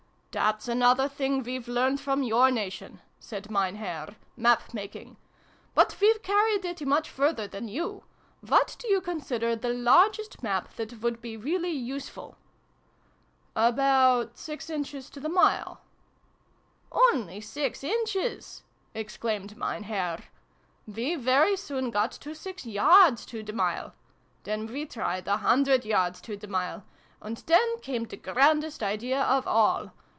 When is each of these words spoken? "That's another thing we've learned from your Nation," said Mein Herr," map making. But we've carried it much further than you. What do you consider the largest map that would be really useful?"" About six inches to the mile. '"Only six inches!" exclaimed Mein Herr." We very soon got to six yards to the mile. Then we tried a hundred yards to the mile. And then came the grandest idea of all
"That's 0.41 0.69
another 0.69 1.09
thing 1.09 1.43
we've 1.43 1.67
learned 1.67 1.99
from 1.99 2.23
your 2.23 2.51
Nation," 2.51 3.01
said 3.19 3.51
Mein 3.51 3.75
Herr," 3.75 4.15
map 4.47 4.73
making. 4.73 5.17
But 5.75 5.97
we've 5.99 6.23
carried 6.23 6.63
it 6.63 6.87
much 6.87 7.09
further 7.09 7.47
than 7.49 7.67
you. 7.67 8.05
What 8.39 8.77
do 8.79 8.87
you 8.87 9.01
consider 9.01 9.57
the 9.57 9.73
largest 9.73 10.41
map 10.41 10.73
that 10.77 11.01
would 11.01 11.19
be 11.19 11.35
really 11.35 11.71
useful?"" 11.73 12.37
About 13.57 14.37
six 14.37 14.69
inches 14.69 15.09
to 15.09 15.19
the 15.19 15.27
mile. 15.27 15.81
'"Only 17.11 17.41
six 17.41 17.83
inches!" 17.83 18.63
exclaimed 18.93 19.57
Mein 19.57 19.83
Herr." 19.83 20.23
We 20.97 21.15
very 21.17 21.57
soon 21.57 21.91
got 21.91 22.13
to 22.13 22.33
six 22.35 22.65
yards 22.65 23.25
to 23.25 23.43
the 23.43 23.51
mile. 23.51 23.93
Then 24.43 24.65
we 24.67 24.85
tried 24.85 25.27
a 25.27 25.35
hundred 25.35 25.83
yards 25.83 26.21
to 26.21 26.37
the 26.37 26.47
mile. 26.47 26.85
And 27.21 27.35
then 27.35 27.81
came 27.81 28.05
the 28.05 28.15
grandest 28.15 28.81
idea 28.81 29.21
of 29.23 29.45
all 29.45 29.91